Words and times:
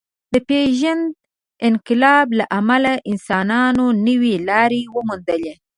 د 0.33 0.35
پېژاند 0.47 1.03
انقلاب 1.69 2.27
له 2.39 2.45
امله 2.59 2.93
انسانانو 3.11 3.85
نوې 4.07 4.35
لارې 4.49 4.81
وموندلې. 4.95 5.53